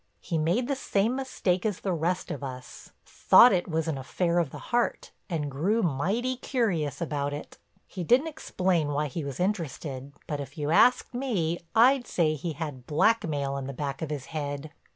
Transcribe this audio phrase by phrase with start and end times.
[0.19, 4.39] He made the same mistake as the rest of us, thought it was an affair
[4.39, 7.59] of the heart and grew mighty curious about it.
[7.85, 12.53] He didn't explain why he was interested, but if you asked me I'd say he
[12.53, 14.71] had blackmail in the back of his head.